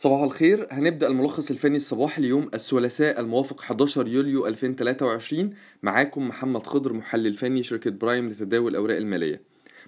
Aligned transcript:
صباح 0.00 0.22
الخير. 0.22 0.66
هنبدأ 0.70 1.06
الملخص 1.06 1.50
الفني 1.50 1.76
الصباحي 1.76 2.22
ليوم 2.22 2.50
الثلاثاء 2.54 3.20
الموافق 3.20 3.60
11 3.60 4.08
يوليو 4.08 4.46
2023 4.46 5.54
معاكم 5.82 6.28
محمد 6.28 6.66
خضر 6.66 6.92
محلل 6.92 7.34
فني 7.34 7.62
شركة 7.62 7.90
برايم 7.90 8.28
لتداول 8.28 8.70
الأوراق 8.70 8.96
المالية. 8.96 9.42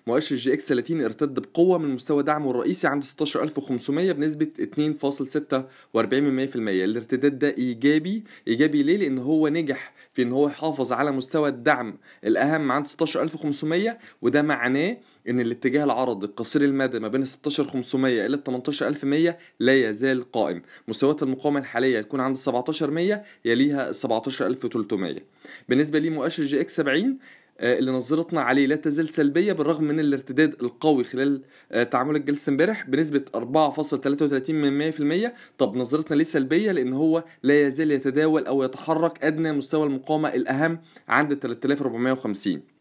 مؤشر 0.07 0.37
EGX 0.37 0.69
30 0.69 1.05
ارتد 1.05 1.41
بقوة 1.41 1.79
من 1.79 1.89
مستوى 1.89 2.23
دعمه 2.23 2.51
الرئيسي 2.51 2.87
عند 2.87 3.03
16500 3.03 4.13
بنسبة 4.13 4.47
2.46% 4.61 6.57
الارتداد 6.57 7.39
ده 7.39 7.55
إيجابي 7.59 8.25
إيجابي 8.49 8.83
ليه؟ 8.83 8.97
لأن 8.97 9.19
هو 9.19 9.49
نجح 9.49 9.93
في 10.13 10.23
إن 10.23 10.33
هو 10.33 10.49
يحافظ 10.49 10.93
على 10.93 11.13
مستوى 11.13 11.49
الدعم 11.49 11.99
الأهم 12.25 12.73
عند 12.73 12.87
16500 12.87 13.99
وده 14.23 14.43
معناه 14.43 14.97
إن 15.29 15.41
الاتجاه 15.41 15.85
العرضي 15.85 16.27
قصير 16.27 16.63
المدى 16.65 16.99
ما 16.99 17.09
بين 17.09 17.25
16500 17.25 18.27
إلى 18.27 18.37
18100 18.37 19.39
لا 19.61 19.89
يزال 19.89 20.33
قائم. 20.33 20.63
مستويات 20.89 21.23
المقاومة 21.23 21.61
الحالية 21.61 22.01
تكون 22.01 22.21
عند 22.21 22.37
17100 22.37 23.23
يليها 23.45 23.93
17300 23.93 25.21
بالنسبة 25.69 25.99
لمؤشر 25.99 26.45
EGX 26.45 26.77
70 26.77 27.05
آه، 27.05 27.17
اللي 27.61 27.91
نظرتنا 27.93 28.41
عليه 28.41 28.67
لا 28.67 28.77
تزال 28.77 29.09
سلبية 29.09 29.53
بالرغم 29.53 29.85
من 29.85 30.01
الارتداد 30.01 30.63
القوي 30.63 31.05
خلال 31.05 31.43
آه، 31.73 31.83
تعامل 31.83 32.17
الجلسة 32.17 32.51
امبارح 32.51 32.87
بنسبة 32.91 33.25
4.33 33.37 34.51
من 34.51 34.93
100% 35.27 35.33
طب 35.59 35.77
نظرتنا 35.77 36.17
ليه 36.17 36.25
سلبية؟ 36.25 36.73
لأن 36.73 36.93
هو 36.93 37.25
لا 37.43 37.67
يزال 37.67 37.91
يتداول 37.91 38.47
أو 38.47 38.63
يتحرك 38.63 39.25
أدنى 39.25 39.53
مستوى 39.53 39.87
المقاومة 39.87 40.29
الأهم 40.29 40.81
عند 41.09 41.35
3450 41.35 42.80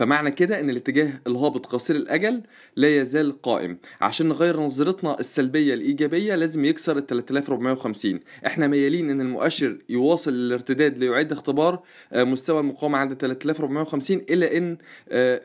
فمعنى 0.00 0.30
كده 0.30 0.60
إن 0.60 0.70
الاتجاه 0.70 1.12
الهابط 1.26 1.66
قصير 1.66 1.96
الأجل 1.96 2.42
لا 2.76 3.00
يزال 3.00 3.42
قائم. 3.42 3.78
عشان 4.00 4.28
نغير 4.28 4.60
نظرتنا 4.60 5.20
السلبية 5.20 5.74
الإيجابية 5.74 6.34
لازم 6.34 6.64
يكسر 6.64 6.96
ال 6.96 7.06
3450 7.06 8.20
إحنا 8.46 8.66
ميالين 8.66 9.10
إن 9.10 9.20
المؤشر 9.20 9.78
يواصل 9.88 10.32
الارتداد 10.32 10.98
ليعيد 10.98 11.32
اختبار 11.32 11.82
آه، 12.12 12.24
مستوى 12.24 12.60
المقاومة 12.60 12.98
عند 12.98 13.14
3450 13.14 14.16
إلا 14.16 14.56
إن 14.56 14.78
آه، 15.08 15.42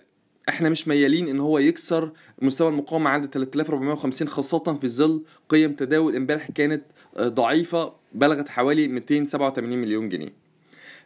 إحنا 0.50 0.70
مش 0.70 0.88
ميالين 0.88 1.28
إن 1.28 1.40
هو 1.40 1.60
يكسر 1.60 2.12
مستوى 2.42 2.70
المقاومة 2.70 3.10
عند 3.10 3.30
3450 3.30 4.28
خاصة 4.28 4.78
في 4.82 4.90
ظل 4.90 5.24
قيم 5.50 5.74
تداول 5.74 6.16
امبارح 6.16 6.52
كانت 6.52 6.84
آه، 7.18 7.28
ضعيفة 7.28 7.94
بلغت 8.14 8.50
حوالي 8.50 8.88
287 8.88 9.78
مليون 9.78 10.10
جنيه. 10.10 10.45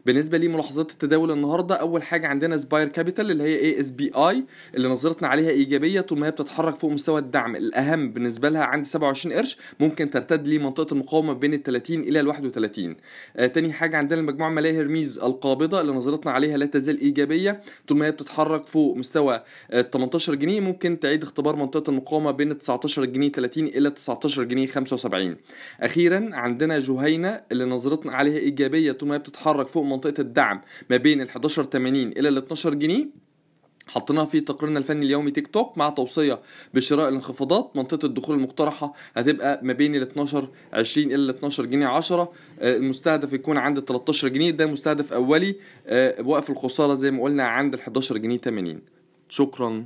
بالنسبة 0.09 0.37
لملاحظات 0.37 0.91
التداول 0.91 1.31
النهارده 1.31 1.75
أول 1.75 2.03
حاجة 2.03 2.27
عندنا 2.27 2.57
Aspire 2.57 2.87
Capital 2.87 3.31
اللي 3.31 3.43
هي 3.43 3.59
ASPI 3.59 4.43
اللي 4.75 4.87
نظرتنا 4.87 5.27
عليها 5.27 5.49
إيجابية 5.49 6.01
طول 6.01 6.19
ما 6.19 6.27
هي 6.27 6.31
بتتحرك 6.31 6.75
فوق 6.75 6.91
مستوى 6.91 7.19
الدعم. 7.19 7.55
الأهم 7.55 8.11
بالنسبة 8.11 8.49
لها 8.49 8.63
عند 8.63 8.85
27 8.85 9.35
قرش 9.35 9.57
ممكن 9.79 10.09
ترتد 10.09 10.47
لمنطقه 10.47 10.93
المقاومة 10.93 11.33
بين 11.33 11.53
ال 11.53 11.63
30 11.63 11.99
إلى 11.99 12.19
ال 12.19 12.27
31 12.27 12.95
آه 13.37 13.45
تاني 13.47 13.73
حاجة 13.73 13.97
عندنا 13.97 14.19
المجموعة 14.19 14.49
المالية 14.49 14.81
هيرميس 14.81 15.19
القابضة 15.19 15.81
اللي 15.81 15.91
نظرتنا 15.91 16.31
عليها 16.31 16.57
لا 16.57 16.65
تزال 16.65 16.99
إيجابية 17.01 17.61
طول 17.87 17.97
ما 17.97 18.05
هي 18.05 18.11
بتتحرك 18.11 18.67
فوق 18.67 18.97
مستوى 18.97 19.43
آه 19.71 19.81
18 19.81 20.35
جنيه 20.35 20.59
ممكن 20.59 20.99
تعيد 20.99 21.23
اختبار 21.23 21.55
منطقة 21.55 21.89
المقاومة 21.89 22.31
بين 22.31 22.57
19 22.57 23.05
جنيه 23.05 23.31
30 23.31 23.65
إلى 23.65 23.89
19 23.89 24.43
جنيه 24.43 24.67
75 24.67 25.35
أخيرا 25.81 26.29
عندنا 26.33 26.79
جهينة 26.79 27.41
اللي 27.51 27.65
نظرتنا 27.65 28.11
عليها 28.11 28.37
إيجابية 28.37 28.91
طول 28.91 29.09
ما 29.09 29.15
هي 29.15 29.19
بتتحرك 29.19 29.67
فوق 29.67 29.83
منطقة 29.99 30.21
الدعم 30.21 30.61
ما 30.89 30.97
بين 30.97 31.21
ال 31.21 31.29
11.80 31.29 31.75
إلى 31.75 32.29
ال 32.29 32.37
12 32.37 32.73
جنيه. 32.73 33.07
حطيناها 33.87 34.25
في 34.25 34.39
تقريرنا 34.39 34.79
الفني 34.79 35.05
اليومي 35.05 35.31
تيك 35.31 35.47
توك 35.47 35.77
مع 35.77 35.89
توصية 35.89 36.39
بشراء 36.73 37.09
الانخفاضات. 37.09 37.71
منطقة 37.75 38.05
الدخول 38.05 38.35
المقترحة 38.35 38.93
هتبقى 39.17 39.59
ما 39.63 39.73
بين 39.73 39.95
ال 39.95 40.01
12 40.01 40.49
20 40.73 41.07
إلى 41.07 41.15
ال 41.15 41.29
12 41.29 41.65
جنيه 41.65 41.87
10 41.87 42.31
المستهدف 42.61 43.33
يكون 43.33 43.57
عند 43.57 43.79
13 43.79 44.27
جنيه. 44.27 44.51
ده 44.51 44.65
مستهدف 44.65 45.13
أولي. 45.13 45.55
آه، 45.87 46.21
وقف 46.21 46.49
الخسارة 46.49 46.93
زي 46.93 47.11
ما 47.11 47.23
قلنا 47.23 47.43
عند 47.43 47.73
ال 47.73 47.79
11 47.79 48.17
جنيه 48.17 48.37
80 48.37 48.81
شكرا. 49.29 49.85